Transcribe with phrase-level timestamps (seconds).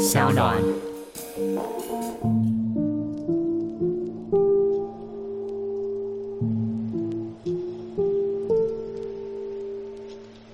[0.00, 0.56] 小暖。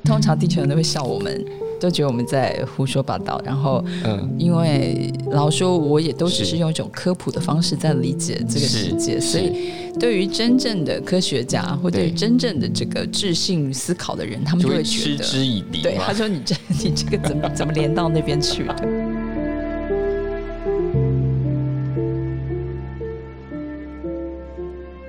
[0.03, 1.45] 通常地球人都会笑我们，
[1.79, 3.41] 都觉得我们在胡说八道。
[3.45, 9.71] 然后，嗯，因为老说，我也都只是是用一种科普的方式在理解这个世界，所以
[10.01, 19.06] 对于真正的科学家或对于真正的这个智性思考的人，他们就会觉得，嗤之以鼻对，他说你这 你这个怎么怎么连到那边去的？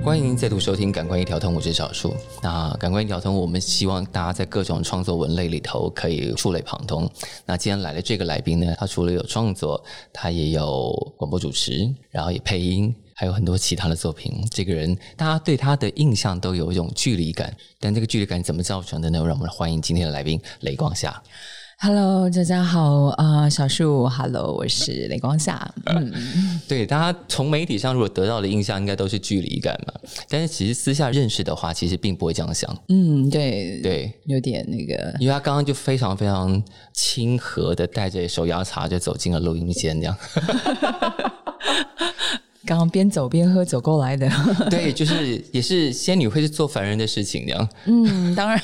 [0.08, 2.16] 欢迎再度收听《感官一条通》，我是小树。
[2.42, 7.12] 那《感官一条通》，我们希望大家在各种创作文类里头可以触类旁通。
[7.46, 14.32] 那今天来的这个来宾呢，他除了有创作，他也有广播主持，然后也配音，还有很多其他的作品。
[14.50, 19.22] 这个人，大家对他的印象都有一种距离感，但这个距离感怎么造成的呢？
[19.26, 21.22] 让我们欢迎今天的来宾雷光夏。
[21.80, 26.12] Hello，大家好，啊、小树，Hello，我是雷光夏，嗯，
[26.68, 29.94] 对，大家从媒体上如果得到的印象，应该都是距离感嘛。
[30.28, 32.76] 但是其实私下认识的话，其实并不会这样想。
[32.90, 36.60] 嗯，对，对，有点那个，因为他刚刚就非常非常
[36.94, 40.18] 亲和的带着手摇茶就走进了录音间，这样。
[42.66, 44.30] 刚刚边走边喝走过来的，
[44.70, 47.70] 对，就是也是仙女会是做凡人的事情，这样。
[47.86, 48.60] 嗯，当然，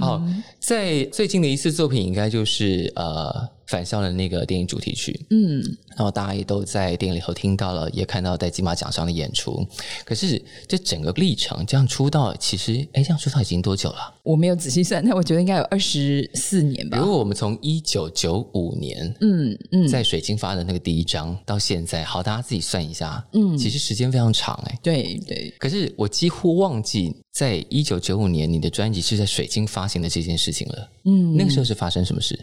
[0.00, 0.20] 哦，
[0.66, 5.18] 在最近的一次作品，应该就是呃返校的那个电影主题曲。
[5.30, 5.62] 嗯，
[5.96, 9.66] 然后大家也都在电影里头听到了，也看到在金马奖上的演出。
[10.04, 14.14] 可是这整个历程，这样出道，其实哎，这样出道已经多久了？
[14.22, 24.78] 我没有仔细算，但我觉得应该有二十四年吧如，果我们从一九九五年，嗯嗯，在水晶发的那个第一章到现在，好，大家自己算一下，嗯其实时间非常长哎。
[24.82, 30.90] 对对，可是我几乎忘记，在一九九五年你的专辑是在水晶发行的这件事情了。
[31.04, 32.38] 嗯，那个时候是发生什么事？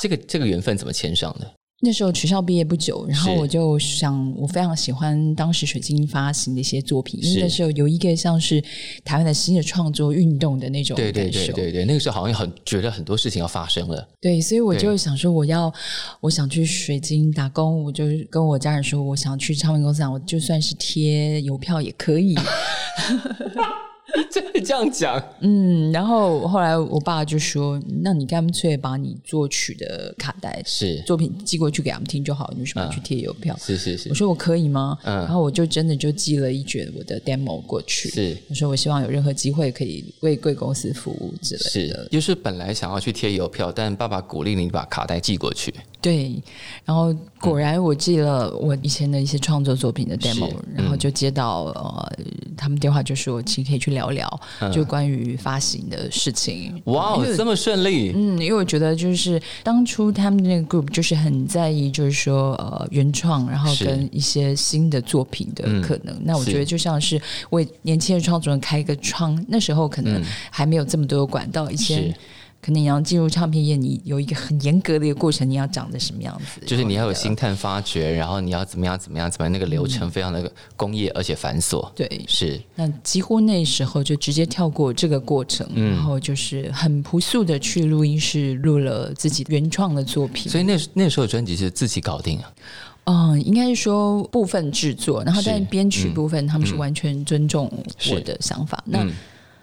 [0.00, 1.50] 这个这个缘分怎么牵上的？
[1.80, 8.60] 那时候学校毕业不久，然后我就想，我非常喜欢当时水晶发行的一些作品，因为那时候有一个像是
[9.04, 14.08] 台湾的新的创作运动的那种对对对对对，那个时候好像很觉得很多事情要发生了。
[14.20, 15.72] 对，所以我对就想说，我要
[16.20, 22.34] 我想去水晶打工，我就跟我家人说，我想去唱片公司啊，我就算是贴邮票也可以。
[24.64, 25.22] 这样讲？
[25.40, 33.56] 嗯，然后后来我爸就说，那你干脆把你作曲的卡带是作品寄过去给他们听就好，你为什么要去贴邮票？
[33.60, 34.98] 是是是我说我可以吗？
[35.04, 38.08] 嗯然后我就真的就寄了一卷我的 demo 过去。
[38.10, 42.04] 是我说我希望有任何机会可以为贵公司服务之类的。
[42.04, 45.72] 是，就是本来想要去贴邮票，但爸爸鼓励你把卡带寄过去。
[46.00, 46.40] 对，
[46.84, 52.12] 然后果然我寄了我以前的一些创作作品的 demo，是然后就接到呃
[52.56, 54.40] 他们电话就说，其实可以去聊聊，
[54.72, 56.72] 就关于发行的事情。
[56.74, 58.12] 嗯哇哦这么顺利！
[58.14, 66.16] 嗯，因为我觉得就是当初他们那个 group 就是很在意，就是说呃原创，然后跟一些新的作品的嗯可能。
[66.22, 67.20] 那我觉得就像是
[67.50, 72.14] 为年轻的创作人开一个窗，那时候可能嗯还没有这么多管道，以前是。
[72.60, 76.60] 可能你要进入唱片业，你有一个很严格的一个过程，你要长得什么样子？
[76.66, 81.88] 就是你要有星探发掘，然后你要怎么样怎么样怎么样，那个流程非常的工业而且繁琐。
[81.94, 90.50] 对，是那几乎那时候就直接跳过这个过程，嗯然后就是很朴素的去录音室录了自己原创的作品。
[90.50, 92.52] 所以那那时候专辑是自己搞定啊。
[93.04, 97.72] 嗯，应该是说部分制作，然后是但编曲嗯部分、他们是完全尊重
[98.10, 98.82] 我的想法。
[98.84, 99.12] 那嗯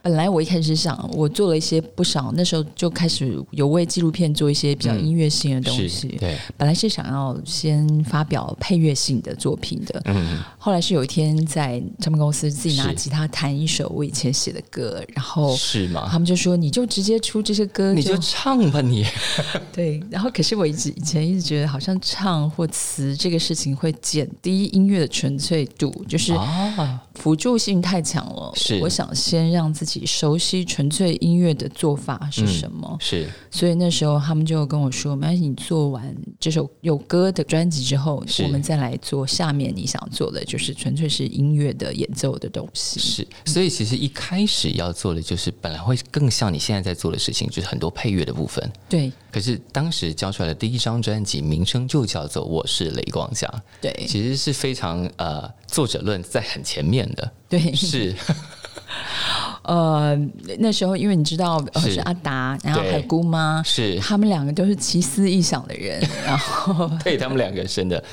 [0.05, 6.09] 本来我一开始想，我做了一些不少，那时候就开始有为纪录片做一些比较嗯音乐性的东是西。
[6.19, 16.07] 对，本来是想要先发表配乐性的作品的，嗯，后来是有一天在唱片公司自己拿吉他弹一首我以前写的歌，然后是吗？
[16.11, 19.03] 他们就说你就直接出这些歌，你就唱吧你。
[19.73, 19.99] 对。
[20.11, 26.94] 然后可是我一直以前一直觉得好像唱或词这个事情会减低音乐的纯粹度，就是啊，
[27.25, 28.52] 辅助性太强了。
[28.53, 48.71] 是我想先让自己熟悉纯粹音乐的做法是什么，是所以那时候他们就跟我说：“没关系，你做完这首有歌的专辑之后，我们再来做下面你想做的，就是纯粹是音乐的演奏的东西。”是，所以其实一开始要做的就是本来会更像你现在在做的事情，就是很多配乐的部分。
[48.88, 49.12] 对。
[49.31, 53.47] 可是当时交出来的第一张专辑名称就叫做《我是雷光夏》，
[53.81, 54.06] 对。
[54.07, 58.15] 其实是非常呃作者论在很前面的，对，是
[59.63, 60.16] 呃，
[60.60, 61.95] 那时候因为你知道，呃、是。
[61.95, 68.04] 是阿达，然后对还有姑妈，是，他们两个都是奇思异想的人， 然后 对他们两个真的。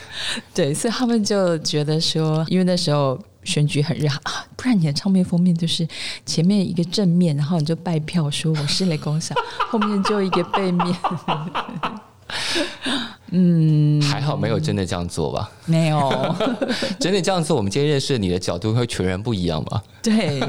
[0.54, 5.86] 对，所以他们就觉得说，因为那时候选举很热啊，不然你的唱片封面就是
[6.24, 9.36] 前面一个正面，然后你就拜票说我是雷公想，
[9.68, 10.96] 后面就一个背面。
[13.34, 15.50] 嗯，还好没有真的这样做吧？
[15.66, 16.34] 没有，
[17.00, 19.82] 真的这样做，我们今天认识你的角度会全然不一样吧？
[20.02, 20.40] 对，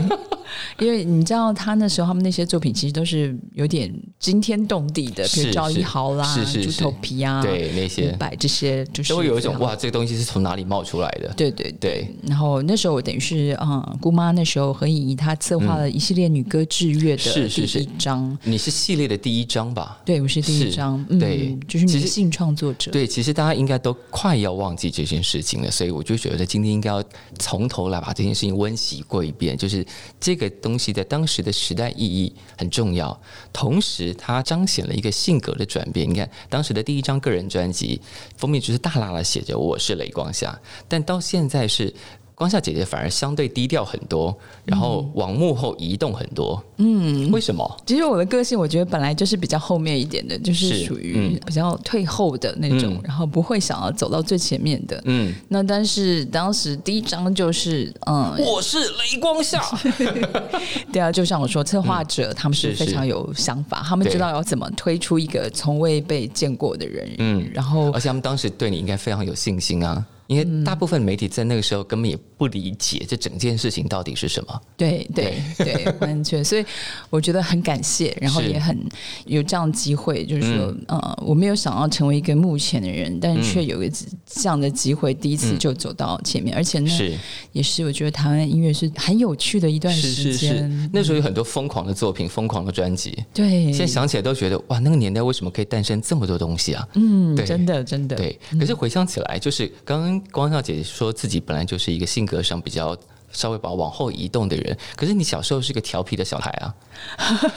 [0.79, 11.33] 因为你知道，他那时候他们那些作品其实都是有点惊天动地的，比如赵一豪啦、猪头皮啊，对那些摆这些，就是都会有一种哇，这个东西是从哪里冒出来的？
[11.35, 12.07] 对对对。
[12.27, 19.99] 然后那时候我等于是嗯，姑妈那时候何颖怡她策划了一系列女歌志乐的第一章，你是系列的第一章吧？
[20.05, 22.91] 对，我是第一章，对，就是女性创作者。
[22.91, 27.03] 对，其实大家应该都快要忘记这件事情了，所以我就觉得今天应该要
[27.39, 29.57] 从头来把这件事情温习过一遍。
[29.57, 29.85] 就是
[30.19, 33.21] 这这个东西在当时的时代意义很重要，
[33.51, 36.09] 同时它彰显了一个性格的转变。
[36.09, 38.01] 你看当时的第一张个人专辑
[38.35, 40.59] 封面就是大大的写着“我是雷光夏”，
[40.89, 41.93] 但到现在是。
[42.43, 46.61] 光夏姐姐反而相对低调很多，然后往幕后移动很多。
[46.75, 47.81] 嗯，为什么？
[47.85, 55.01] 其实我的个性，我觉得本来就是比较后面一点的，就是属于比较退后的那种，然后不会想要走到最前面的。
[55.05, 59.63] 嗯，那但是当时第一张就是，嗯，我是雷光夏。
[60.91, 67.09] 对啊，就像我说，策划者他们是非常有想法，他们知道要怎么推出一个从未被见过的人。
[67.19, 70.05] 嗯，然后而且他们当时对你应该非常有信心啊。
[70.33, 74.61] 因为大部分媒体在那个时候根本也不理解这整件事情到底是什么。
[74.75, 76.43] 对对对， 完全。
[76.43, 76.65] 所以
[77.09, 78.77] 我觉得很感谢，然后也很
[79.25, 83.95] 有这样的机会，就是说，呃，我没有想要成为一个幕前的人，但是却有一个
[84.25, 86.89] 这样的机会，第一次就走到前面，而且呢，
[87.51, 90.89] 也是我觉得台湾音乐是很有趣的一段时间。
[90.91, 93.23] 那时候有很多疯狂的作品，疯狂的专辑。
[93.33, 96.87] 对，现在想起来都觉得哇，那个年代为什么可以诞生这么多东西啊？
[96.95, 98.15] 嗯，真的真的。
[98.15, 100.22] 对，可是回想起来，就是刚刚。
[100.31, 102.97] 光孝姐姐说自己本来就是一个性格上比较。
[103.33, 106.73] 稍微把往后移动的人，可是你小时候是个调皮的小孩啊，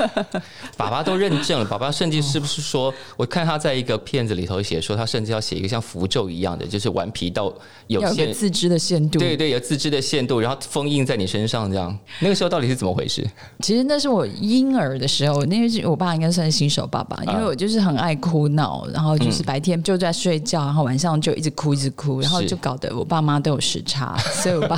[0.77, 7.53] 爸爸都认证了，爸爸甚至是不是说，我看他在一个片子里头写说，他甚至要写一个像符咒一样的，就是顽皮到
[7.87, 11.97] 有些自知的限度，对对，有自知的限度，然后封印在你身上这样。
[12.21, 13.25] 那个时候到底是怎么回事？
[13.61, 24.77] 其实那是我婴儿的时候，那个是我爸应该算是新手爸爸，因为我就是很爱哭闹，然后就是白天就在睡觉，然后晚上就一直哭一直哭，然后就搞得我爸妈都有时差，所以我爸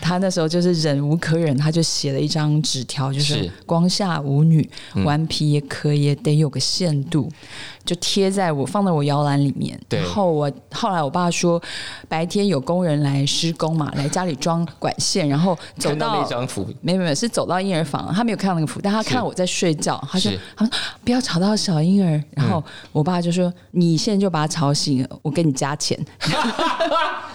[0.00, 0.13] 他。
[0.14, 4.68] 他那时候就是忍无可忍，他就写了一张纸条，就是“光下舞女，
[5.04, 7.28] 顽皮也可也得有个限度”，
[7.84, 9.78] 就贴在我放在我摇篮里面。
[9.90, 11.60] 然后我后来我爸说，
[12.08, 20.72] 白天有工人来施工嘛，来家里装管线，然后走到那张符，没有没有，是走到婴儿房，他没有看到那个符，但他看到我在睡觉，他说：“他说
[21.04, 22.62] 不要吵到小婴儿。”然后
[22.92, 25.98] 我爸就说：“你现在就把他吵醒，我给你加钱。”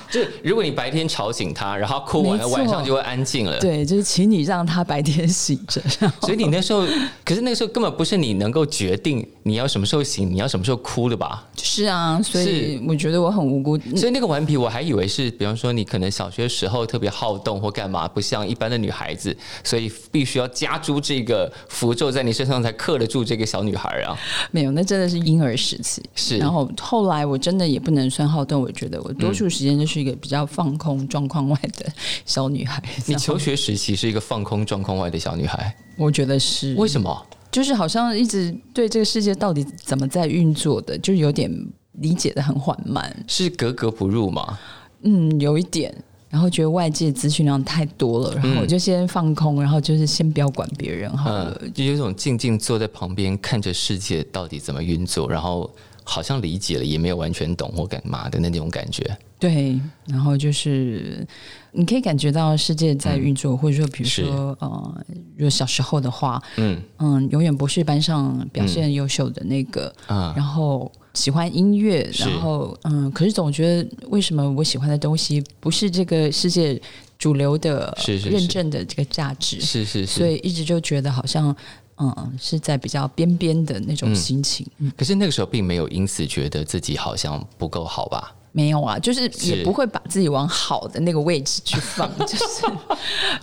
[0.09, 3.59] 就如果你白天吵醒他，然后哭完了，晚上就会安静了。
[3.59, 5.79] 对，就是请你让他白天醒着。
[6.21, 6.83] 所以你那时候，
[7.23, 11.47] 可是那个时候根本不是你能够决定你要什么时候醒，你要什么时候哭的吧？
[11.56, 13.77] 是啊，所以我觉得我很无辜。
[13.95, 24.17] 所以那个顽皮，我还以为是，比方说你可能小学时候特别好动或干嘛，不像一般的女孩子，所以必须要加诸这个符咒在你身上才克得住这个小女孩啊。
[24.50, 26.01] 没有，那真的是婴儿时期。
[26.15, 29.99] 是，然后后来我真的也不能算好动，我觉得我多数时间就是。
[30.00, 31.86] 一个比较放空状况外的
[32.25, 32.81] 小女孩。
[33.06, 35.75] 你求学时期是一个放空状况外的小女孩？
[35.98, 36.74] 我觉得是。
[36.75, 37.25] 为什么？
[37.51, 41.51] 就是好像一直对这个世界到底怎么在运作的，就有点
[41.94, 44.60] 理解的很缓慢，是格格不入吗？
[45.01, 45.94] 嗯，有一点。
[46.29, 55.68] 然后觉得外界资讯量太多了，然后我就先放空，然后就是先不要管别人好了，就有一种静静坐在旁边看着世界到底怎么运作，然后。
[56.10, 59.16] 好像理解了，也没有完全懂或干嘛的那种感觉。
[59.38, 61.25] 对，然后就是
[61.72, 65.06] 你可以感觉到世界在运作，或者说，比如说，呃，
[65.38, 76.82] 如果小时候的话，嗯嗯，永远不是班上表现优秀的那个，啊，然后喜欢音乐，然后嗯，可是总觉得为什么我喜欢的东西不是这个世界
[77.18, 79.62] 主流的、认证的这个价值？
[79.62, 81.56] 是是是，所以一直就觉得好像。
[82.00, 84.65] 嗯，是在比较边边的那种心情。
[84.98, 88.34] 可是那个时候并没有因此觉得自己好像不够好吧？
[88.51, 92.46] 没有啊，就是也不会把自己往好的那个位置去放， 就是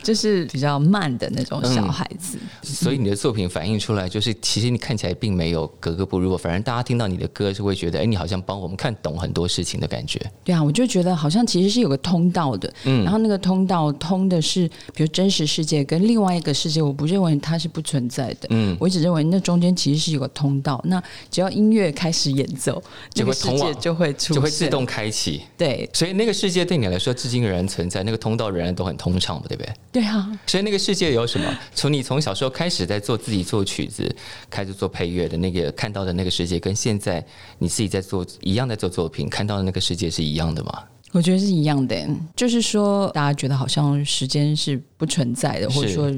[0.03, 2.39] 就是比较慢的那种小孩子。
[2.63, 10.21] 所以你的作品反映出来，就是其实你看起来并没有格格不入，反正大家听到你的歌是会觉得，哎，你好像帮我们看懂很多事情的感觉。
[10.43, 20.81] 对啊，我就觉得好像其实是有个通道的，嗯，然后那个通道通的是，比如真实世界跟另外一个世界，我不认为它是不存在的，嗯，我一直认为那中间其实是有个通道。
[20.85, 22.83] 那只要音乐开始演奏，
[23.15, 24.96] 这个世界就会出，就会自动开。
[24.97, 25.43] 开启。
[25.59, 29.75] 对所以那个世界对你来说至今仍然存在，那个通道仍然都很通畅嘛，对不对？
[29.93, 31.59] 对啊，所以那个世界有什么？
[31.75, 34.11] 从你从小时候开始在做自己做曲子，
[34.49, 37.23] 开始做配乐的那个看到的那个世界，跟现在
[37.59, 40.83] 你自己在做一样在做作品看到的那个世界是一样的吗？
[41.13, 46.11] 我觉得是一样的，就是说大家觉得好像时间是不存在的，或者说，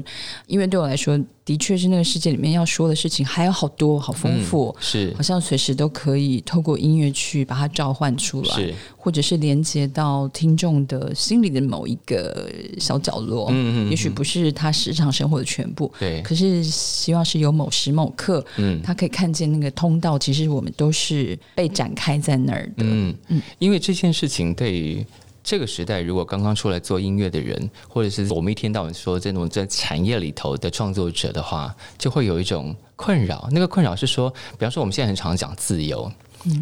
[0.47, 4.73] 因为对我来说，的确是那个世界里面要说的事情还有好多，好丰富。
[4.79, 13.47] 是好像随时都可以透过音乐去把它召唤出来，是，或者是连接到听众的心里的某一个小角落。
[13.51, 22.85] 嗯嗯也许不是他日常生活的全部，对，可是希望是有某时某刻，嗯他可以看见那个通道，其实我们都是被展开在那儿的。
[22.85, 25.05] 嗯嗯，因为这件事情对于。
[25.49, 33.49] 这个时代，如果刚刚出来做音乐的人，或者是我们一天到晚说这种在产业里头的创作者的话，就会有一种困扰。
[33.51, 36.11] 那个困扰是说，比方说我们现在很常讲自由，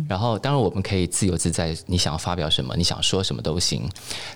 [0.10, 3.88] 然后当然我们可以自由自在，你想要发表什么，你想说什么都行。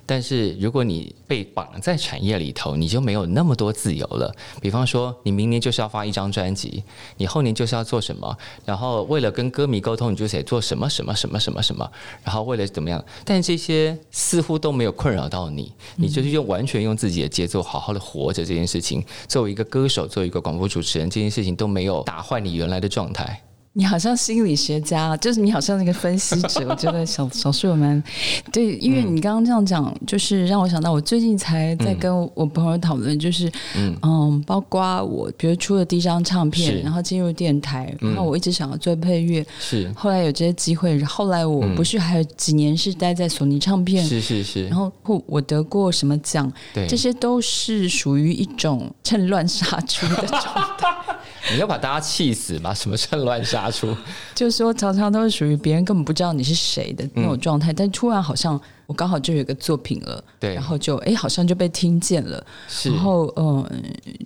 [0.05, 4.33] 但是如果你被绑在产业里头，你就没有那么多自由了。
[4.61, 6.83] 比方说，你明年就是要发一张专辑，
[7.17, 11.91] 你后年就是要做什么，然后为了跟歌迷沟通，你就得做什么什么什么什么什么，
[12.23, 13.03] 然后为了怎么样？
[13.25, 19.03] 但这些似乎都没有困扰到你，你就是用完全用自己的节奏好好的活着这件事情。
[19.27, 23.41] 作为一个歌手，作为一个广播主持人，这件事情都没有打坏你原来的状态。
[23.73, 26.67] 你好像心理学家，就是你好像那个分析者。
[26.67, 28.03] 我觉得小小树我们
[28.51, 50.41] 对，因为你刚刚这样讲，就是让我想到我最近才在跟我朋友讨论，就是嗯包括我比如出了第一张唱片，然后进入电台，然后我一直想要做配乐，是后来有这些机会，后来我不是还有几年是待在索尼唱片，是是是然，后或我得过什么奖，对，这些都是属于一种趁乱杀出的状
[50.77, 50.89] 态。
[51.51, 52.71] 你要把大家气死吗？
[52.73, 53.95] 什么趁乱杀出？
[54.33, 62.43] 就是说，常常都是属于别人根本不知道你是谁的那种状态，但突然好像我刚好就有一个作品了，对然后就哎，好像就被听见了。
[62.85, 63.75] 然后嗯、呃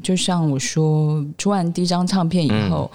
[0.04, 2.90] 就像我说，出完第一张唱片以后。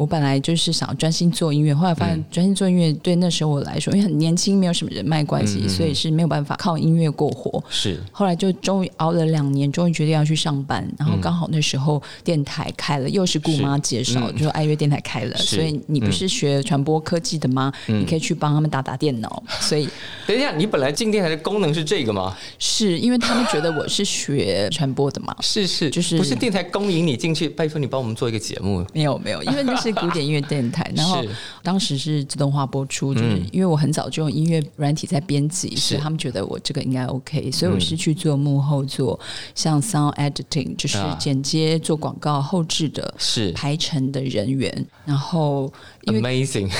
[0.00, 7.62] 我本来就是想要专心做音乐，后来发现专心做音乐对那时候我来说，因为很年轻，没有什么人脉关系，所以是没有办法靠音乐过活。
[7.68, 10.90] 是后来就终于熬了两年，终于决定要去上班。
[10.98, 17.70] 然后刚好那时候电台开了，又是姑妈介绍，嗯就说爱乐电台开了，所以你不是学传播科技的吗？
[17.86, 19.42] 你可以去帮他们打打电脑。
[19.60, 19.86] 所以
[20.26, 22.34] 等一下，你本来进电台的功能是这个吗？
[22.58, 25.36] 是因为他们觉得我是学传播的嘛？
[25.44, 28.82] 是是，就是不是电台恭迎你进去，拜托你帮我们做一个节目。
[28.94, 31.24] 没有没有，因为那是古典音乐电台， 然后
[31.62, 33.46] 当时是自动化播出，就是嗯。
[33.52, 39.18] 因为我很早就用音乐软体在编辑，所以他们觉得我这个应该 OK，所以我是去做幕后做
[39.54, 41.16] 像 sound editing，就是啊。
[41.20, 43.52] 剪接、做广告后置的是。
[43.52, 46.70] 排成的人员，然后因为 amazing，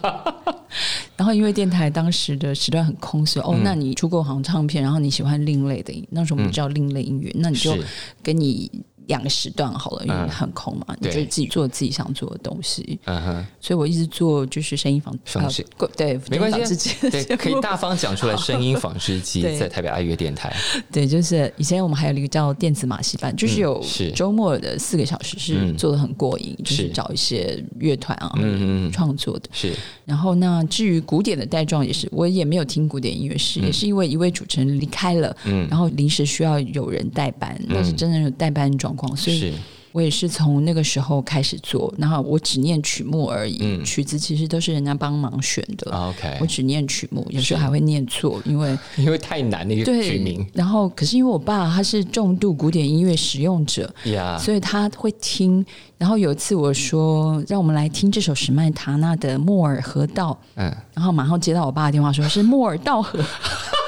[1.16, 3.48] 然后因为电台当时的时段很空，所以嗯。
[3.48, 7.84] 哦，那你出过行唱片，然后你喜欢另类的，那时候我们叫另类音乐，那你就是。
[8.22, 8.70] 给你
[9.10, 10.28] 两个时段好了，因为嗯。
[10.30, 11.12] 很空嘛，你对。
[11.12, 12.98] 就自己做自己想做的东西。
[13.04, 18.36] 嗯哼，所以我一直做就是声音纺纺织呃对，没关系之间对， 可以大方讲出来。
[18.36, 20.54] 声音纺织机 在台北爱乐电台，
[20.90, 26.88] 对，就是以前我们还有一个叫电子马戏班，就是有周末的四个小时是嗯做的很过瘾，就是是。
[26.90, 28.92] 找一些乐团啊嗯嗯嗯。
[28.92, 29.48] 创作的。
[29.52, 29.74] 是。
[30.04, 35.66] 然后那至于古典的带状也是，我也没有听古典音乐史，也是因为一位主持人离开了，嗯。
[35.68, 39.54] 然后临时需要有人代班，但是真的有代班状况，所以
[39.92, 45.90] 我也是从那个时候开始做，然后我只念曲目而已，嗯曲子其实都是人家帮忙选的。
[45.90, 55.64] 啊 OK，我只念曲目，有时候还会念错，因为 因为太难那个对然后可是因为我爸他是重度古典音乐使用者，呀，所以他会听。
[55.98, 63.18] 然后有一次我说，让我们来听这首史麦塔纳的《莫尔河道》，嗯，然后马上接到我爸的电话，说是莫尔道河。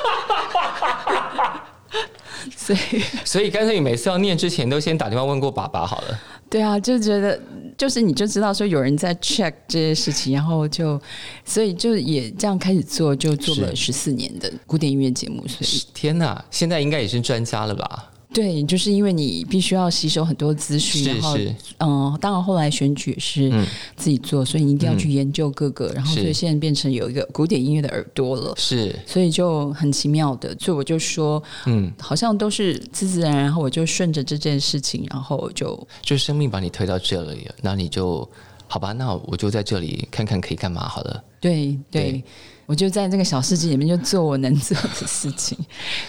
[2.56, 2.78] 所以，
[3.24, 6.20] 所以干脆你每次要念之前都先打电话问过爸爸好了。
[6.50, 7.40] 对啊，就觉得
[7.78, 11.00] 就是你就知道说有人在 check 这些事情，然后就
[11.44, 15.42] 所以就也这样开始做，就做了十四年的古典音乐节目。
[15.48, 18.10] 所以天哪，现在应该也是专家了吧？
[18.32, 21.54] 对，就是因为你必须要吸收很多资讯，然后是。
[21.78, 23.66] 嗯，当然后来选举是嗯。
[23.96, 28.52] 自己做，所以你一定要去研究各个，然后所以现在变成有一个古典音乐的耳朵了。
[28.56, 38.28] 是，所以就很奇妙的，所以我就说，嗯，好像都是自自然然，然后我就顺着这件事情，然后就就生命把你推到这里了，那你就
[38.66, 41.22] 好吧，那我就在这里看看可以干嘛好了。
[41.40, 42.24] 对对对
[42.66, 45.58] 我就在这个小世界里面就做我能做的事情，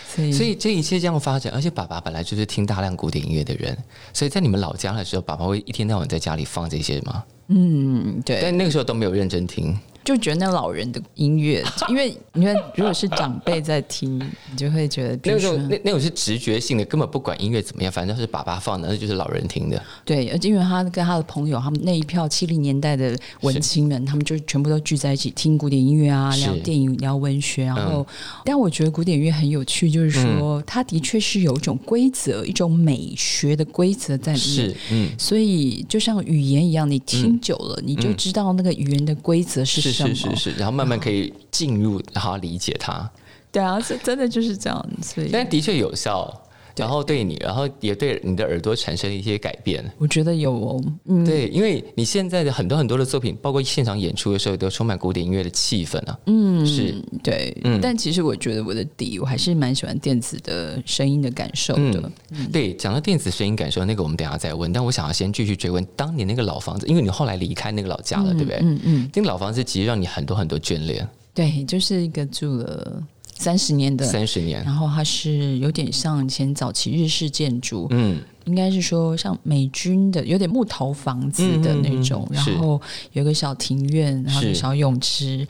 [0.08, 3.78] 所以所以这一切这样发展，而且爸爸本来就是听大量古典音乐的人，
[4.14, 7.24] 所以在你们老家的时候，爸爸会一天到晚在家里放这些吗？
[7.48, 9.78] 嗯，对，但那个时候都没有认真听。
[10.04, 19.82] 就觉得那老人的音乐， 因为你看如果是长辈在听，你就会觉得那种那那种是直觉性的，根本不管音乐怎么样，反正是爸爸放的，那就是老人听的。
[20.06, 27.64] 对，而且因为他跟他的朋友，他们那一票七零年代的文青们，他们就全部都聚在一起听古典音乐啊，聊电影，聊文学。
[27.64, 28.06] 然后，
[28.44, 34.70] 但我觉得古典音乐很有趣，就是说它的确是有一种规则，一种美学的规则在里面。
[34.70, 43.10] 是，嗯，所以就像语言一样，你听久了，你就知道那个语言的规则是什么，是是是，然后慢慢可以进入，然后理解它。
[43.52, 46.42] 对啊，这真的就是这样，所以但的确有效。
[46.76, 49.84] 然后对你，然后也对你的耳朵产生一些改变。
[49.98, 56.20] 我觉得有哦，嗯，对，因为你现在的很多很多的作品，包括现场演出的时候，都充满古典音乐的气氛啊。
[56.26, 57.80] 嗯，是对，嗯。
[57.82, 62.12] 但其实我觉得我的底，我还是蛮喜欢电子的声音的感受的。
[62.52, 64.72] 对，讲到电子声音感受，那个我们等下再问。
[64.74, 68.58] 但我想要先继续追问，当年那个老房子，因为你后来离开那个老家了，对不对？
[68.62, 69.12] 嗯嗯。
[69.14, 71.08] 那个老房子其实让你很多很多眷恋。
[71.34, 73.04] 对，就是一个住了。
[73.36, 82.80] 三十年的，三十年，然后它是有点像以前早期日式建筑，嗯，应该是说像美军的有点木头房子的那种，然后
[83.12, 85.46] 有个小庭院，然后有小泳池，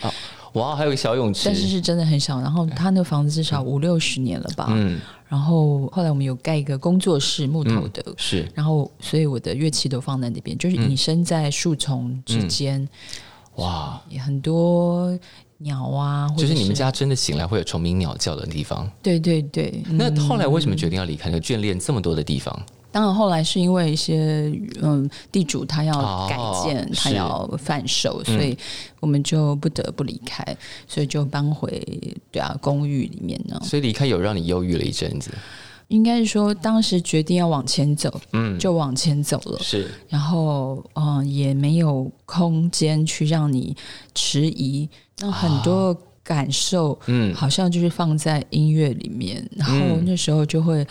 [0.54, 2.40] 哇，还有个小泳池，但是是真的很小。
[2.42, 12.88] 然后他那个房子至少五六十年了吧，嗯，然后后来我们有盖一个工作室，木头的，是，然后所以我的乐器都放在那边，就是隐身在树丛之间，
[13.56, 15.18] 哇，也很多。
[15.64, 18.90] 鸟啊，就是你们家真的醒来会有虫鸣鸟叫的地方。
[19.02, 19.84] 对对对。
[19.90, 22.58] 那后来为什么决定要离开那个眷恋这么多的地方？
[22.92, 24.54] 当然，后来是因为一些
[24.84, 28.56] 嗯地主他要改建，他要贩售，所以
[29.00, 30.46] 我们就不得不离开，
[30.88, 31.82] 所以就搬回
[32.30, 33.60] 对啊公寓里面呢。
[33.64, 35.32] 所以离开有让你忧郁了一阵子。
[35.88, 39.60] 应该是说，当时决定要往前走，嗯，就往前走了。
[39.60, 43.76] 是，然后嗯，也没有空间去让你
[44.16, 44.90] 迟疑。
[45.20, 49.48] 那很多感受，嗯，好像就是放在音乐里面。
[49.56, 50.86] 然后那时候就会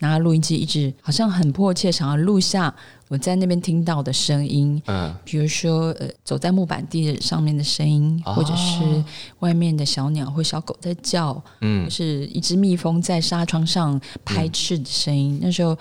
[0.00, 2.74] 拿录音机，一直好像很迫切想要录下。
[3.12, 9.04] 我在那边听到的声音，嗯，比如说呃，走在木板地上面的声音，或者是
[9.40, 15.38] 外面的小鸟或小狗在叫，嗯，是一只蜜蜂在纱窗上拍翅的声音。
[15.42, 15.76] 那时候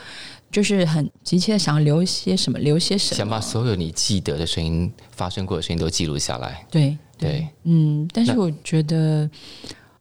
[0.51, 6.67] 就是很急切的想要留些什么，留些什么，想把所有你记得的声音、发生过的声音都记录下来。
[6.69, 9.29] 对对，嗯，但是我觉得。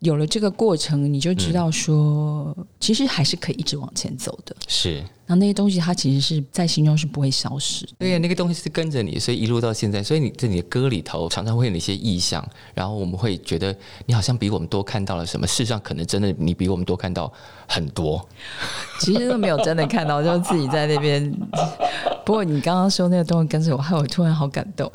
[0.01, 4.57] 有了这个过程，你就知道说，其实还是可以一直往前走的。
[4.67, 7.87] 是，那那些东西它其实是在心中是不会消失。
[7.99, 15.47] 对呀，那个东西是跟着你，所以一路到现在，所以你在你的歌里头常常会有一些意象，然后我们会觉得你好像比我们多看到了什么。
[15.47, 17.31] 事实上，可能真的你比我们多看到
[17.69, 18.27] 很多。
[19.01, 21.31] 其实都没有真的看到，就自己在那边。
[22.25, 24.91] 不过你刚刚说那个东西跟着我，害我突然好感动。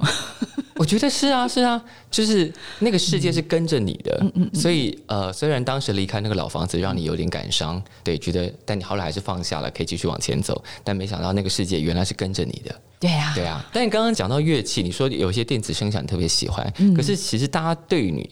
[0.75, 10.61] 我觉得是啊，是啊，就是那个世界是跟着你的，所以呃，虽然当时离开那个老房子让你有点感伤，对，觉得，但你后来还是放下了，可以继续往前走。
[10.83, 13.65] 但没想到那个世界原来是跟着你的，对呀，对啊。
[13.71, 18.29] 但你刚刚讲到乐器，你说有些电子声响特别喜欢，可是其实大家对于你。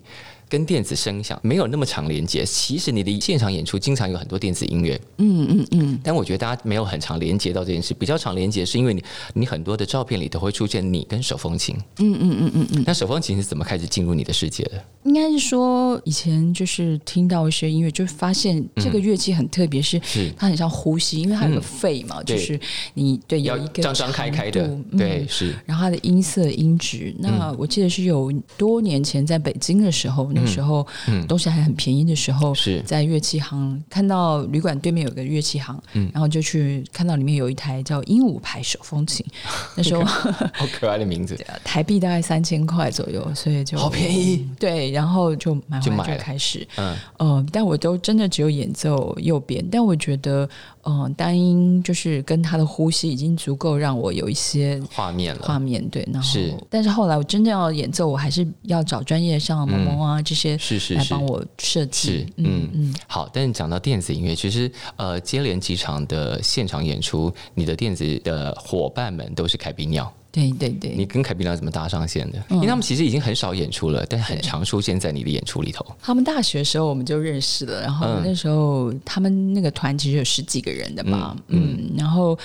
[0.54, 2.46] 跟电子声响没有那么长连接。
[2.46, 6.00] 其实你的现场演出经常有很多电子音乐，嗯嗯嗯。
[6.04, 12.84] 但我觉得大家没有很长连接到这件事，比较长连接是因为你你很多的照片里头会出现你跟手风琴，嗯嗯嗯嗯嗯。
[12.86, 14.74] 那手风琴是怎么开始进入你的世界的？
[15.06, 20.00] 应该是说以前就是听到一些音乐，就发现这个乐器很特别，是
[20.38, 22.60] 它很像呼吸，因为它有个肺嘛，就是
[22.94, 25.56] 你对要一个张张开开的，对是。
[25.66, 30.32] 然后它的音色音质，那我记得是有多年前在北京的时候。
[30.46, 32.82] 时候，嗯，东西还很便宜的时候，是。
[32.84, 39.26] 在乐器行看到旅馆对面有个乐器行，嗯，然后就去看到里面有一台叫鹦鹉牌手风琴，
[39.76, 40.04] 那时候
[40.54, 50.50] 好可爱的名字，台币大概三千块左右，所以就好便宜，对，然后就买回来就开始，嗯，呃，但我都真的只有演奏右边，但我觉得。
[50.86, 55.42] 嗯，单音就是跟他的呼吸已经足够让我有一些画面了。
[55.44, 62.10] 画面对，然后是，但是后来我真正要演奏，我还是要找专业像萌萌啊这些是是来帮我设计。
[62.10, 62.96] 是，嗯嗯。
[63.08, 70.12] 好，但是讲到电子音乐，其实呃，接连几场的现场演出，你的电子的伙伴们都是凯比鸟。
[70.34, 72.44] 对对对，你跟凯碧拉怎么搭上线的？
[72.50, 75.86] 因为他们其实已经很少演出了，但很常出现在你的演出里头。
[76.02, 82.36] 他们大学的时候我们就认识了，然后那时候他们那个团其实有十几个人的嘛，嗯，然后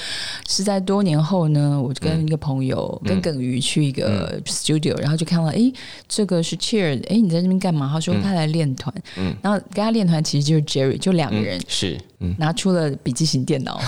[0.47, 5.73] 是在多年后呢，我就跟一个朋友跟耿瑜去一个 studio，然后就看到，哎，
[6.07, 7.89] 这个是 Cheer，哎，你在这边干嘛？
[7.91, 11.99] 他说他来练团，嗯，然后跟他练团其实就是 Jerry，就两个人是。
[12.39, 13.81] 拿出了笔记型电脑，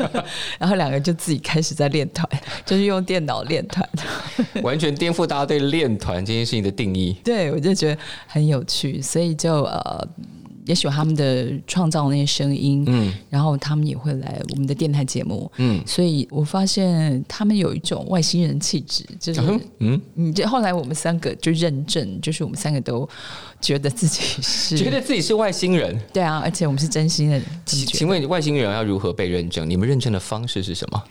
[0.58, 2.28] 然后两个就自己开始在练团，
[2.66, 3.88] 就是用电脑练团，
[4.62, 7.16] 完全颠覆大家对练团这件事情的定义。
[7.24, 10.08] 对，我就觉得很有趣，所以就呃。
[10.68, 19.40] 也许他们的创造那些声音，嗯，然后他们也会来我们的电台节目，嗯，所以我发现他们有一种外星人气质，就是
[19.78, 23.08] 嗯，你这后来我们三个就认证，就是我们三个都
[23.62, 27.40] 觉得自己是 觉得自己是外星人，对啊，而且我们是真心的。
[27.64, 29.68] 请问外星人要如何被认证？
[29.68, 31.02] 你们认证的方式是什么？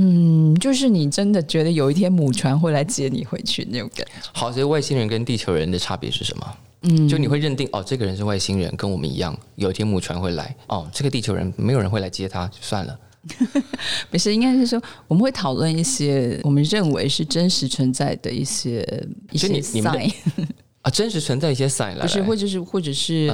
[0.00, 4.12] 嗯，就是你真的觉得有一天母船会来接你回去那种感觉。
[4.32, 6.56] 好，所以外星人跟地球人的差别是什么？
[6.82, 10.54] 嗯，就你会认定哦，这个人是外星人，跟我们一样，有一天母船会来。
[10.68, 12.96] 哦，这个地球人没有人会来接他，就算了。
[14.08, 18.86] 不是，应该是说我们会讨论一些我们认为是真实存在的一些
[19.32, 20.12] 一些 sign
[20.88, 23.32] 啊，真实存在一些 sign，不是，或者是或者是。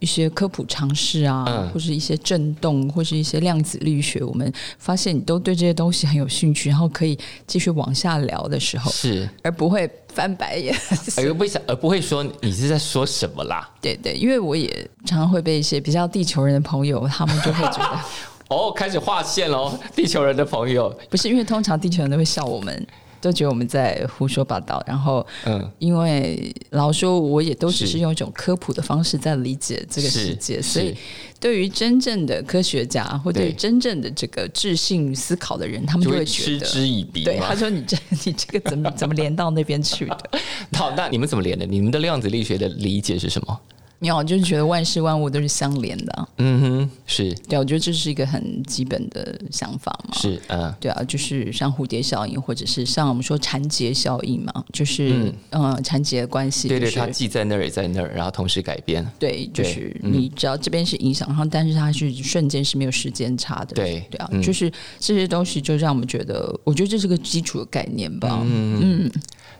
[0.00, 10.74] 一些科普常识啊，或是一些震动，或是一些量子力学，我们发现你都对这些东西很有兴趣，然后可以继续往下聊的时候，是而不会翻白眼，
[11.20, 13.68] 而不想而不会说你是在说什么啦？
[13.82, 14.70] 对对，因为我也
[15.04, 18.00] 常常会被一些比较地球人的朋友，他们就会觉得
[18.48, 22.86] 哦，开始划线喽，地球人的朋友不是因为通常地球人都会笑我们。
[23.20, 30.94] 都觉得我们在胡说八道，然后，嗯，因为老说我也都只是用一种科普的方式在理解这个世界，所以
[31.38, 37.24] 对于真正的科学家或对真正的这个智性思考的人，他们就会嗤之以鼻。
[37.24, 40.30] 对，他说：“你这你这个怎么怎么连到那边去的？”
[40.72, 41.66] 好，那你们怎么连的？
[41.66, 43.60] 你们的量子力学的理解是什么？
[44.02, 46.28] 你好，就是觉得万事万物都是相连的。
[46.38, 50.14] 嗯哼，是对，我觉得这是一个很基本的想法嘛。
[50.16, 56.66] 是，嗯，对啊，就是像蝴蝶效应，或者是像我们说缠结效应嘛，就是嗯，缠结的关系。
[56.66, 59.06] 对对，它既在那儿也在那儿，然后同时改变。
[59.18, 63.74] 对，就是你只要这边是影响，然后但是它是瞬间是没有时间差的。
[63.74, 68.40] 对对啊，就是这些东西就让我们觉得，我觉得这是个基础的概念吧。
[68.44, 69.12] 嗯嗯。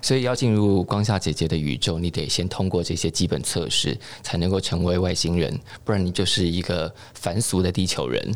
[0.02, 3.94] 所以要进入光夏姐姐的宇宙，你得先通过这些基本测试，
[4.30, 8.32] 才能够成为外星人，不然你就是一个凡俗的地球人。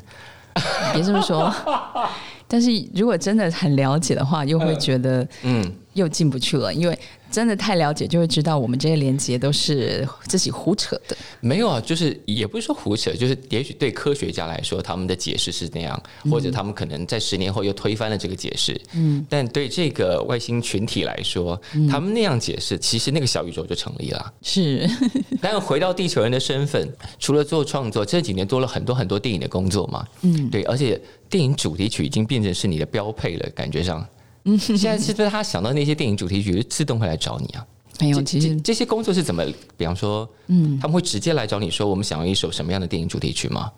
[0.92, 1.54] 别这么说，
[2.48, 6.98] 但是如果真的很了解的话，又会觉得，嗯，又进不去了，因为。
[7.30, 11.16] 真的太了解，就会知道我们这些连接都是自己胡扯的。
[11.40, 18.80] 没有啊，就是也不是说胡扯，就是也许对科学家来说，他们的解释是那样，或者他们可能在十年后又推翻了这个解释。
[18.92, 24.32] 嗯，但对这个外星群体来说，他们那样解释，其实那个小宇宙就成立了。
[24.40, 24.88] 是，
[25.42, 30.06] 但回到地球人的身份，除了做创作，这几年多了很多很多电影的工作嘛。
[30.22, 34.06] 嗯，对，而且电影主题曲已经变成是你的标配了，感觉上。
[34.44, 37.66] 嗯， 现在是不是他想到那些电影主题曲，自动会来找你啊？
[38.00, 39.44] 没有，其实这些工作是怎么？
[39.76, 43.70] 比方说，嗯，他们会直接来找你说，我们想要一首什么样的电影主题曲吗？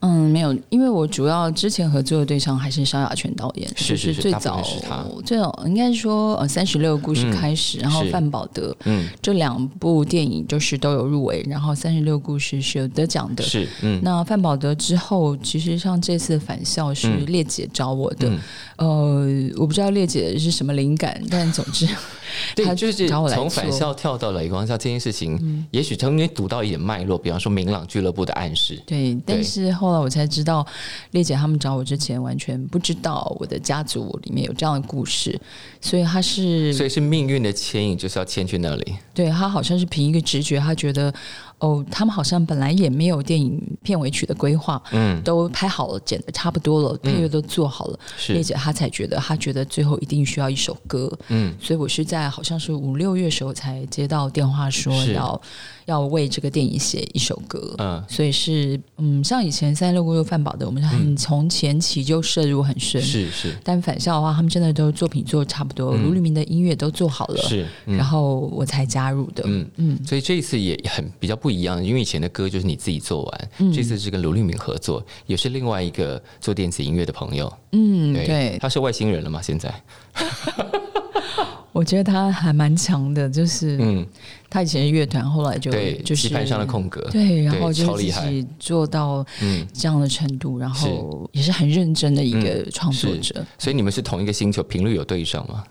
[0.00, 4.62] 嗯，没有，因为我主要之前合作的对象还是萧亚全导演，是是是，最早
[5.24, 18.30] 最早应该是说呃三十六个故事开始，然后范宝德，嗯，这两部电影就是都有入围，然后三十六故事是有得奖的，是嗯，那范宝德之后，其实像这次返校是烈姐找我的，
[18.76, 21.88] 呃，我不知道烈姐是什么灵感，但总之。
[22.56, 28.82] 对，就是从返校跳到雷光校这件事情，也许曾经读到一点脉络，比方说明朗俱乐部的暗示。
[28.84, 30.66] 对，但是后来我才知道，
[31.12, 35.38] 丽姐他们找我之前完全不知道我的家族里面有这样的故事，
[35.80, 38.96] 所以他是，所以是命运的牵引，就是要牵去那里。
[39.14, 41.12] 对他好像是凭一个直觉，他觉得。
[41.58, 55.40] 哦，他们好像本来也没有电影片尾曲的规划，嗯，都拍好了，剪的差不多了，配乐都做好了，丽姐她才觉得，她觉得最后一定需要一首歌，嗯，所以我是在好像是五六月时候才接到电话说要。
[55.86, 63.56] 要为这个电影写一首歌，嗯，所以是嗯，像以前三六五六饭宝的，我们很从前期就摄入很深，是是。
[63.62, 69.70] 但返校的话，他们真的都作品做差不多，卢立明的音乐都做好了，是，然后我才加入的，嗯。
[69.76, 70.04] 嗯。
[70.04, 79.40] 所以这一次也很比较不一样，因为以前的歌就是你自己做完，这次是跟卢立敏合作，也是另外一个做电子音乐的朋友，嗯，对，他是外星人了吗？
[79.42, 79.72] 现在？
[81.72, 84.06] 我觉得他还蛮强的，就是嗯，
[84.48, 85.70] 他以前是乐团，后来就
[86.02, 89.66] 就是盘上的空格，对，然后就自己做到嗯。
[89.74, 93.44] 这样的程度，然后也是很认真的一个创作者。
[93.58, 95.62] 所以你们是同一个星球，频率有对上吗？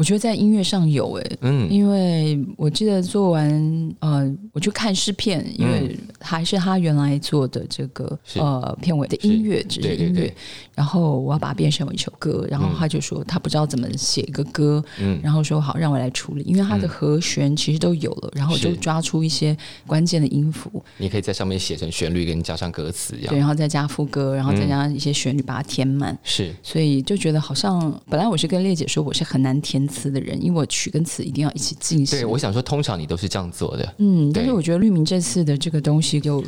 [0.00, 10.34] 我觉得在音乐上有诶，嗯，因为我记得做完呃，我去看试片，因为还是他原来做的这个呃片尾的音乐，只是音乐。
[10.74, 19.54] 然后我要把它变成一首歌，然后他就说他不知道怎么写一个歌，嗯，然后说好让我来处理，因为他的和弦其实都有了，然后就抓出一些
[19.86, 20.82] 关键的音符。
[20.96, 26.18] 你可以在上面写成旋律，跟你加上歌词一样，对，然后再加副歌，然后再加一些旋律把它填满。
[26.24, 32.18] 是，所以就觉得好像本来我是跟烈姐说我是很难填词的人，因为我曲跟词一定要一起进行。
[32.18, 36.42] 对，我想说通常你都是这样做的，嗯，但是我觉得绿明这次的这个东西就。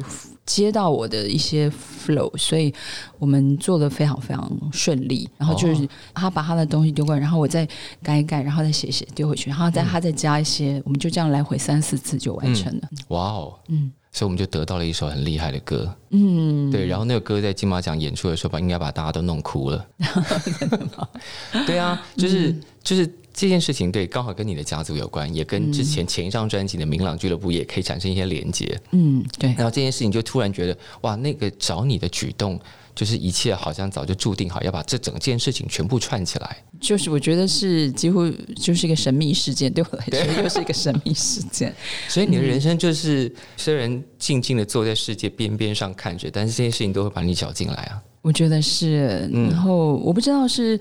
[0.45, 2.75] 接到我的一些 flow，所以
[3.21, 5.31] 我们做的非常非常顺利。
[5.39, 7.67] 然后就是他把他的东西丢过来，然后我再
[8.03, 12.89] 改一改，然后再写写丢回去，然后再他再加一些，我们就这样来回三四次就完成了。
[13.11, 15.95] 哇哦，嗯，所以我们就得到了一首很厉害的歌。
[16.11, 16.87] 嗯，对。
[16.87, 19.87] 然后那个歌在金马奖演出的时候吧，应该把大家都弄哭了。
[21.69, 22.53] 对啊，就是
[22.83, 23.09] 就是。
[23.33, 28.79] 这件事情对，刚好跟你的家族有关，也跟之前前一张专辑的《明朗俱乐部》也可以产生一些连接。
[28.91, 29.49] 嗯，对。
[29.55, 32.61] 然后这件事情就突然觉得，哇，那个找你的举动，
[32.95, 36.57] 就是一切好像早就注定好要把这整件事情全部串起来。
[36.79, 41.75] 就是我觉得是几乎就是一个神秘事件，对我来说 又是一个神秘事件。
[42.09, 48.03] 所以你的人生就是虽然静静的坐在世界边边上看着，但是这些事情都会把你搅进来啊。
[48.21, 50.79] 我觉得是，然后我不知道是。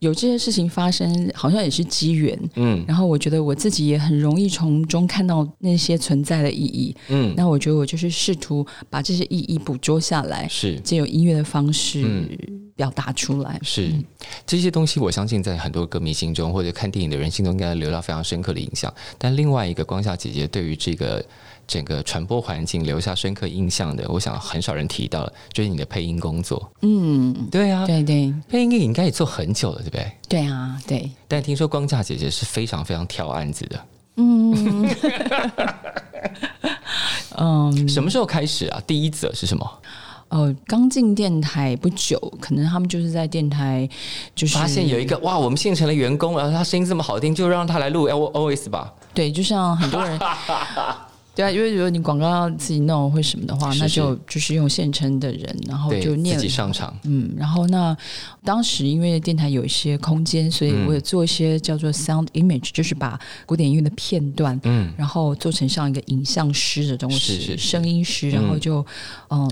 [0.00, 2.38] 有这些事情发生，好像也是机缘。
[2.56, 6.94] 嗯，然后我觉得我自己也很容易从中看到那些存在的意义。
[7.08, 12.26] 嗯，那我觉得我就是试图把这些意义捕捉下来，是借由音乐的方式
[12.74, 13.60] 表达出来。
[13.62, 13.92] 是
[14.46, 18.92] 这些东西，我相信在很多歌迷心中或者看电影的人心中，应该留下非常深刻的印象。
[19.18, 21.24] 但另外一个光夏姐姐对于这个。
[21.70, 26.68] 整个传播环境留下深刻印象的，我想很少人提到了，就是你的配音工作。
[26.82, 30.12] 嗯，对啊，对对，配音应该也做很久了，对不对？
[30.28, 31.08] 对啊，对。
[31.28, 33.80] 但听说光架姐姐是非常非常挑案子的。
[34.16, 34.90] 嗯，
[37.38, 38.82] 嗯，什么时候开始啊？
[38.84, 39.78] 第一则是什么？
[40.30, 43.88] 呃，刚进电台不久，可能他们就是在电台
[44.34, 48.92] 就是发现有一个哇，我们现成的员工，然后他声音这么好听，就让他来录 L O S 吧。
[49.14, 50.18] 对，就像很多人。
[51.40, 56.94] 对啊，因为如果你广告要自己弄或什么的话，那就就是用现成的人，然后就念自己上场。
[57.04, 57.96] 嗯，然后那
[58.44, 68.84] 当时因为电台有一些空间，所以我有做一些叫做 sound image，就是把古典音乐的片段，嗯，然后做成像一个影像师的东西，声音师，然后就
[69.30, 69.50] 嗯，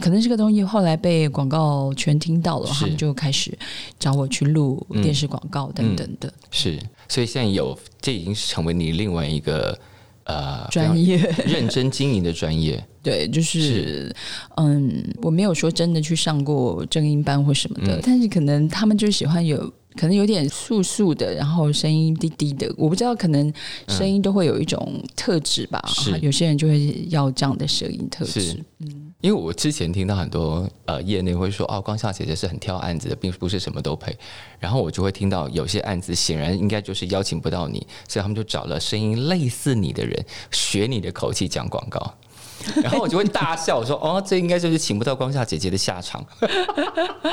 [0.00, 3.56] 可能这个东西后来被广告圈听到了，他们就开始
[4.00, 6.32] 找我去录电视广告等等的。
[6.50, 6.76] 是，
[7.08, 9.78] 所以现在有这已经是成为你另外一个。
[10.24, 14.14] 呃，专业 认真经营的专业， 对，就是
[14.56, 19.72] 嗯，我没有说真的去上过正音班或什么的，但是可能他们就喜欢有。
[19.96, 23.52] 可能有点素素的，然后声音低低的，我不知道，可能
[23.88, 25.82] 声音都会有一种特质吧。
[25.88, 28.56] 是，有些人就会要这样的声音特质。
[28.78, 34.16] 嗯，因为我之前听到很多呃业内会说，哦，光夏姐姐是很挑案子的，并不是什么都配。
[34.58, 42.14] 然后我就会听到有些案子显然应该就是邀请不到你，所以他们就找了声音类似你的人，学你的口气讲广告。
[42.82, 46.24] 然后我就会大笑，我说：“哦，这应该就是请不到光夏姐姐的下场。”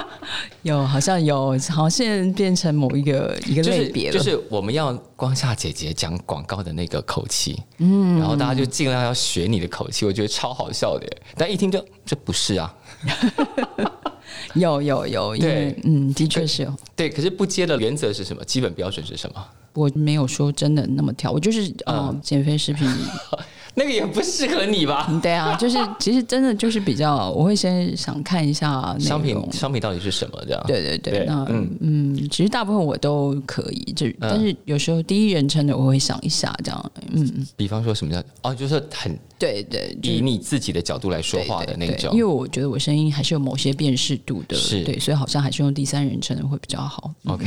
[0.63, 4.17] 有，好像有，好像变成某一个一个类别了。
[4.17, 11.07] 就是我们要光夏姐姐讲广告的那个口气，嗯，然后大家就尽量要学你的口气，我觉得超好笑的。
[11.35, 12.73] 但一听就这不是啊，
[14.53, 16.73] 有 有有，对，嗯，的确是有。
[16.95, 18.43] 对，可是不接的原则是什么？
[18.43, 19.45] 基本标准是什么？
[19.73, 22.89] 我没有说真的那么挑，我就是呃，减肥食品。
[23.77, 25.07] 那个也不适合你吧？
[25.21, 30.63] 对啊，就是其实真的就是比较，我会先想看一下商品商品到底是什么这样。
[30.65, 36.91] 对对对，那嗯嗯，其实大部分我都可以，就但是有时候第一人称的我会想一下这样。
[37.11, 42.11] 嗯嗯，比方说什么叫哦，就是很对对，以你自己的角度来说话的那种。
[42.13, 47.13] 因为我觉得我声音还是有某些辨识度的，是对，所以好像还是用第三人称的会比较好。
[47.25, 47.45] OK，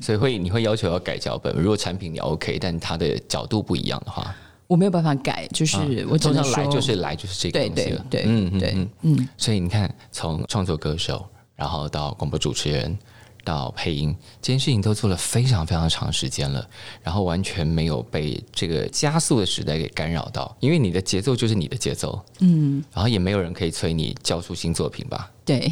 [0.00, 4.34] 所以会你会要求要改脚本，如果产品你 OK，但它的角度不一样的话。
[4.66, 8.04] 我没有办法改，就是我通常来就是来就是这个东西了。
[8.10, 11.24] 对嗯对嗯，所以你看，从创作歌手，
[11.54, 12.98] 然后到广播主持人，
[13.44, 16.68] 到配音，这件事情都做了非常非常长时间了，
[17.02, 25.30] 然后完全没有被这个加速的时代给干扰到，因为你的节奏就是你的节奏，嗯，然后也没有人可以催你交出新作品吧？
[25.44, 25.70] 对，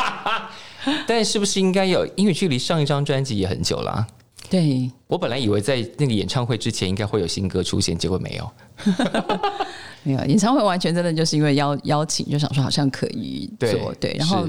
[1.08, 2.06] 但是不是应该有？
[2.14, 4.06] 因为距离上一张专辑也很久了。
[4.48, 8.50] 对我本来以为在那个演唱会之前应该会有新歌出现，结果没有。
[10.06, 14.14] 没有演唱会，完全真的就是因为邀邀请，就想说好像可以做对。
[14.16, 14.46] 然后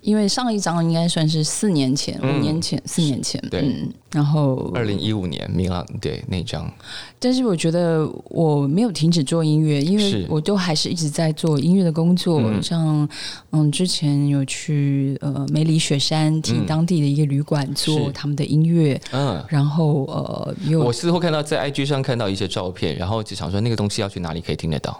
[0.00, 6.72] 因为上一张应该算是四年前、五年前、四年前，嗯，然后二零一五年明朗对那张。
[7.18, 12.40] 但是我觉得我没有停止做音乐，因为我都还是一直在做音乐的工作。
[12.62, 13.06] 像
[13.50, 24.93] 嗯，之前有去呃梅里雪山听当地的一个旅馆做他们的音乐，嗯，然后呃，我似乎看到在 IG 上看到一些照片，然后就想说那个东西要去哪里可以听得到。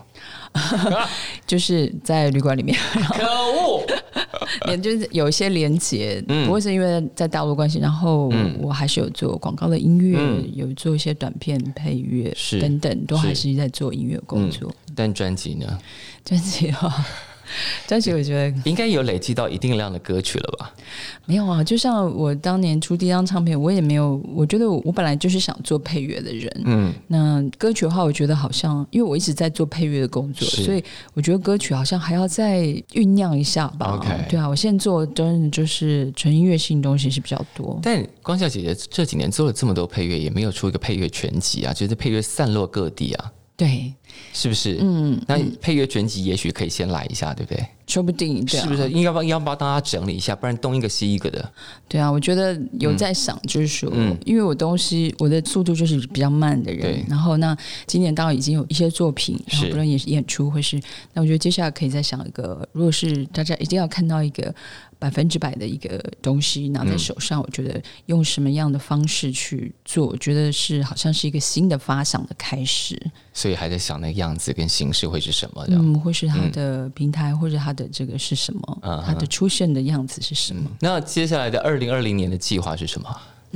[1.46, 2.78] 就是在旅馆里面，
[3.14, 3.84] 可恶，
[4.66, 8.30] 连就是有一些连接，不过是因为在大陆关系，然后
[8.60, 10.18] 我还是有做广告的音乐，
[10.54, 14.72] 有做一些短片配乐，是等等，都还是在做音乐工作。
[14.94, 15.78] 但专辑呢？
[16.24, 17.06] 专辑啊。
[17.86, 20.72] 专辑我觉得 应该有累积到一定量的歌曲了吧？
[21.26, 24.20] 没有啊，就像我当年出第一张唱片，我也没有。
[24.34, 30.82] 我觉得我本来就是想做配乐的人，嗯，那歌曲的话，我觉得好像因为我一直在做配乐的工作，所以
[31.14, 33.96] 我觉得歌曲好像还要再酝酿一下吧。
[33.96, 37.78] OK，对啊，我现在做真的就是纯音乐性东西是比较多。
[37.82, 43.32] 但光孝姐姐这几年做了这么多配乐，也没有出一个配乐全集啊，就是配乐散落各地啊。
[43.56, 43.94] 对。
[44.32, 44.78] 是不是？
[44.80, 47.66] 嗯，那配乐全集也许可以先来一下，对不对？
[47.86, 48.88] 说不定，是不是？
[48.90, 51.52] 应该帮要帮大家整理一下，不然东一个西一个的。
[51.88, 53.92] 对啊，我觉得有在想，就是说，
[54.24, 60.80] 因为我东西我的速度就是比较慢的人，然后那今年当然已经有一些作品，然后不论也是演出，或是
[61.12, 64.52] 那我觉得接下来可以再想一个，如果是大家一定要看到一个
[64.98, 72.98] 百分之百的一个东西拿在手上，我觉得用什么样的方式去做，我觉得是好像是一个新的发想的开始。
[73.34, 75.66] 所以还在想那个样子跟形式会是什么？
[75.68, 79.02] 嗯，会是它的平台，或者它的这个是什么？
[79.04, 80.70] 它的出现的样子是什么？
[80.80, 83.08] 那接下来的二零二零年的计划是什么？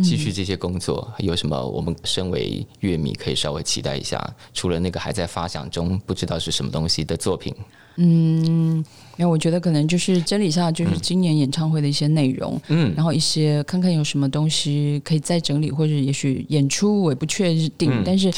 [0.02, 1.61] 继续这些工作有什么？
[1.61, 4.22] 我们身为乐迷可以稍微期待一下。
[4.54, 7.54] 除了那个还在发想中不知道是什么东西的作品，
[7.96, 8.85] 嗯。
[9.18, 18.33] 因为我觉得可能就是整理一下，就是今年演唱会的一些内容，嗯，然后一些看看有什么东西可以再整理，或者也许演出我也不确定，但是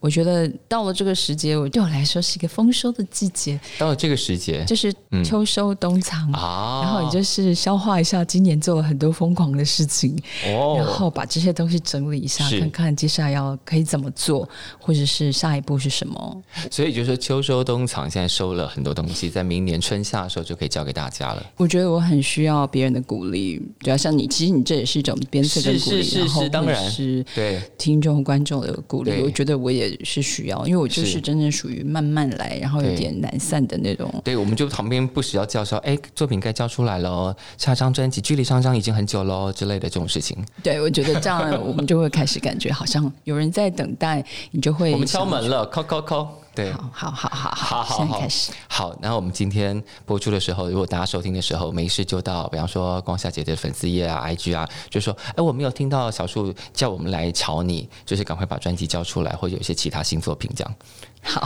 [0.00, 3.60] 我觉得到了这个时节，我对我来说是一个丰收的季节。
[3.78, 4.90] 到了这个时节，就是
[5.22, 10.16] 秋收冬藏啊，然后也就是消化一下今年做了很多疯狂的事情，
[10.46, 16.42] 哦，然后把这些东西整理一下，看看接下来要可以怎么做，或者是下一步是什么。
[16.70, 20.21] 所以就是说秋收冬藏，现在收了很多东西，在明年春夏。
[20.28, 21.44] 时候就可以交给大家了。
[21.56, 29.22] 我觉得我很需要别人的鼓励，主要，像你，其实你这也是一种鞭策跟鼓励，然后当然是对听众观众的鼓励。
[29.22, 34.12] 我觉得我也是需要，因为我就是真正属于慢慢来，然后有点难散的那种。
[34.24, 40.36] 对，我们就旁边不时要叫说：“哎，作品该交出来了，下张专辑距离上张已经很久喽”之类的这种事情。
[40.62, 46.41] 对，我觉得这样我们就会开始感觉好像有人在等待，你就会 我们敲门了，敲敲敲。
[46.54, 48.52] 对，好好好好好，现在开始。
[48.68, 60.74] 好，然后我们今天播出的时候，如果大家收听的时候没事，就到比方说光夏姐姐的粉丝页啊、IG 啊，就说，哎，我没有听到小树叫我们来吵你，就是赶快把专辑交出来，或者有一些其他新作品这样。
[61.24, 61.40] 好，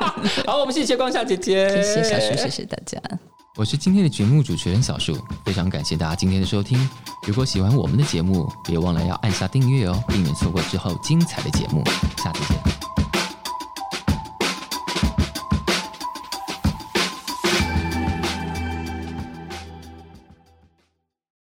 [0.46, 3.00] 好，我们谢谢光夏姐姐，谢谢小树，谢谢大家。
[3.56, 6.88] 我是今天的节目主持人小树，非常感谢大家今天的收听。
[7.26, 11.82] 如果喜欢我们的节目，别忘了要按下订阅哦，避免错过之后精彩的节目。
[12.16, 13.01] 下次见。